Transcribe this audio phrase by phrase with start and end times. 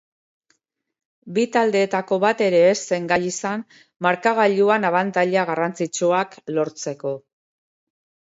[1.33, 3.65] Bi taldeetako bat ere ez zen gai izan
[4.07, 7.15] markagailuan abantaila garrantzitsuak lortzeko.